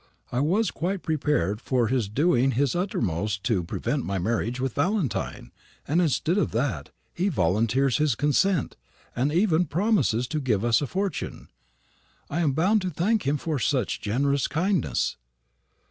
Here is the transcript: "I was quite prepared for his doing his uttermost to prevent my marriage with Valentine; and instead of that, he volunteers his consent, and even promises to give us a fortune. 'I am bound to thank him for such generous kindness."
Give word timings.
"I 0.31 0.39
was 0.39 0.71
quite 0.71 1.03
prepared 1.03 1.61
for 1.61 1.85
his 1.87 2.09
doing 2.09 2.53
his 2.53 2.73
uttermost 2.75 3.43
to 3.43 3.63
prevent 3.63 4.03
my 4.03 4.17
marriage 4.17 4.59
with 4.59 4.73
Valentine; 4.73 5.51
and 5.87 6.01
instead 6.01 6.39
of 6.39 6.49
that, 6.53 6.89
he 7.13 7.29
volunteers 7.29 7.97
his 7.97 8.15
consent, 8.15 8.77
and 9.15 9.31
even 9.31 9.65
promises 9.65 10.27
to 10.29 10.39
give 10.41 10.65
us 10.65 10.81
a 10.81 10.87
fortune. 10.87 11.49
'I 12.31 12.39
am 12.39 12.51
bound 12.53 12.81
to 12.81 12.89
thank 12.89 13.27
him 13.27 13.37
for 13.37 13.59
such 13.59 14.01
generous 14.01 14.47
kindness." 14.47 15.17